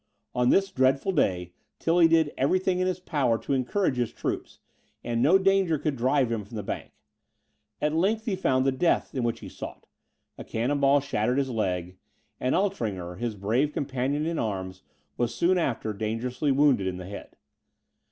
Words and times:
On 0.33 0.49
this 0.49 0.71
dreadful 0.71 1.11
day, 1.11 1.53
Tilly 1.77 2.07
did 2.07 2.33
every 2.35 2.57
thing 2.57 2.79
in 2.79 2.87
his 2.87 2.99
power 2.99 3.37
to 3.37 3.53
encourage 3.53 3.97
his 3.97 4.11
troops; 4.11 4.57
and 5.03 5.21
no 5.21 5.37
danger 5.37 5.77
could 5.77 5.95
drive 5.95 6.31
him 6.31 6.43
from 6.43 6.55
the 6.57 6.63
bank. 6.63 6.89
At 7.79 7.93
length 7.93 8.25
he 8.25 8.35
found 8.35 8.65
the 8.65 8.71
death 8.71 9.13
which 9.13 9.41
he 9.41 9.47
sought, 9.47 9.85
a 10.39 10.43
cannon 10.43 10.79
ball 10.79 11.01
shattered 11.01 11.37
his 11.37 11.51
leg; 11.51 11.97
and 12.39 12.55
Altringer, 12.55 13.17
his 13.19 13.35
brave 13.35 13.73
companion 13.73 14.25
in 14.25 14.39
arms, 14.39 14.81
was, 15.17 15.35
soon 15.35 15.59
after, 15.59 15.93
dangerously 15.93 16.51
wounded 16.51 16.87
in 16.87 16.97
the 16.97 17.05
head. 17.05 17.35